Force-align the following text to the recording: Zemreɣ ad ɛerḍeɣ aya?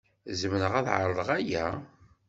Zemreɣ 0.39 0.73
ad 0.79 0.87
ɛerḍeɣ 0.95 1.29
aya? 1.37 1.65